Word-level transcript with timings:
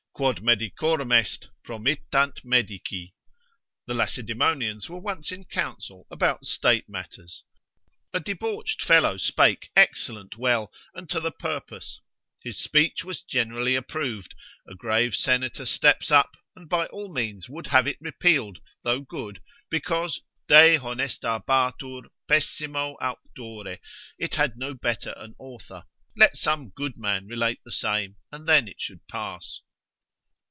Quod 0.13 0.43
medicorum 0.43 1.11
est 1.11 1.47
promittant 1.63 2.43
medici. 2.45 3.15
The 3.87 3.95
Lacedaemonians 3.95 4.87
were 4.87 4.99
once 5.01 5.31
in 5.31 5.45
counsel 5.45 6.05
about 6.11 6.45
state 6.45 6.87
matters, 6.87 7.43
a 8.13 8.19
debauched 8.19 8.83
fellow 8.83 9.17
spake 9.17 9.71
excellent 9.75 10.37
well, 10.37 10.71
and 10.93 11.09
to 11.09 11.19
the 11.19 11.31
purpose, 11.31 12.01
his 12.39 12.59
speech 12.59 13.03
was 13.03 13.23
generally 13.23 13.73
approved: 13.75 14.35
a 14.67 14.75
grave 14.75 15.15
senator 15.15 15.65
steps 15.65 16.11
up, 16.11 16.37
and 16.55 16.69
by 16.69 16.85
all 16.87 17.11
means 17.11 17.49
would 17.49 17.67
have 17.67 17.87
it 17.87 17.97
repealed, 17.99 18.59
though 18.83 19.01
good, 19.01 19.41
because 19.71 20.21
dehonestabatur 20.47 22.09
pessimo 22.29 22.95
auctore, 23.01 23.79
it 24.19 24.35
had 24.35 24.55
no 24.55 24.75
better 24.75 25.13
an 25.17 25.33
author; 25.39 25.85
let 26.15 26.37
some 26.37 26.69
good 26.69 26.95
man 26.95 27.25
relate 27.25 27.61
the 27.65 27.71
same, 27.71 28.17
and 28.31 28.47
then 28.47 28.67
it 28.67 28.79
should 28.79 29.07
pass. 29.07 29.61